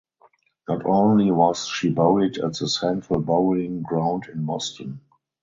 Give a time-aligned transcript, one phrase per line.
[0.67, 4.99] Not only was she buried at the Central Burying Ground in Boston.